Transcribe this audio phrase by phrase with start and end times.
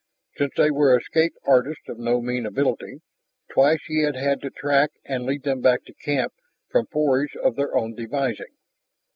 [0.35, 3.03] Since they were escape artists of no mean ability,
[3.51, 6.33] twice he had had to track and lead them back to camp
[6.71, 8.57] from forays of their own devising.